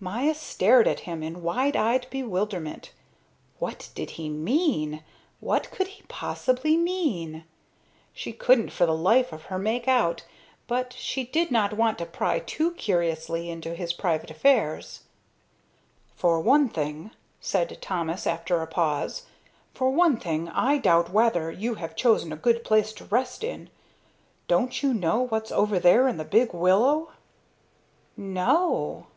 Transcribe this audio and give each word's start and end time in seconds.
Maya 0.00 0.34
stared 0.34 0.88
at 0.88 1.00
him 1.00 1.22
in 1.22 1.42
wide 1.42 1.76
eyed 1.76 2.06
bewilderment. 2.08 2.92
What 3.58 3.90
did 3.94 4.12
he 4.12 4.30
mean, 4.30 5.04
what 5.40 5.70
could 5.70 5.88
he 5.88 6.04
possibly 6.08 6.74
mean? 6.74 7.44
She 8.14 8.32
couldn't 8.32 8.70
for 8.72 8.86
the 8.86 8.94
life 8.94 9.30
of 9.30 9.42
her 9.42 9.58
make 9.58 9.86
out, 9.86 10.24
but 10.66 10.94
she 10.94 11.22
did 11.24 11.50
not 11.50 11.74
want 11.76 11.98
to 11.98 12.06
pry 12.06 12.38
too 12.38 12.70
curiously 12.72 13.50
into 13.50 13.74
his 13.74 13.92
private 13.92 14.30
affairs. 14.30 15.00
"For 16.16 16.40
one 16.40 16.70
thing," 16.70 17.10
said 17.38 17.76
Thomas 17.82 18.26
after 18.26 18.62
a 18.62 18.66
pause, 18.66 19.26
"for 19.74 19.90
one 19.90 20.16
thing 20.16 20.48
I 20.48 20.78
doubt 20.78 21.10
whether 21.10 21.50
you 21.50 21.74
have 21.74 21.94
chosen 21.94 22.32
a 22.32 22.36
good 22.36 22.64
place 22.64 22.94
to 22.94 23.04
rest 23.04 23.44
in. 23.44 23.68
Don't 24.48 24.82
you 24.82 24.94
know 24.94 25.26
what's 25.26 25.52
over 25.52 25.78
there 25.78 26.08
in 26.08 26.16
the 26.16 26.24
big 26.24 26.54
willow?" 26.54 27.10
"No." 28.16 29.08